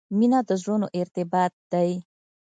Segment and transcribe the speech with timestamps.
[0.17, 1.91] •مینه د زړونو ارتباط دی.